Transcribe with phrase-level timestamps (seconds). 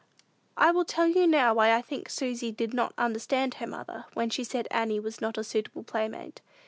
[0.57, 4.31] I will tell you now why I think Susy did not understand her mother when
[4.31, 6.41] she said Annie was not a suitable playmate.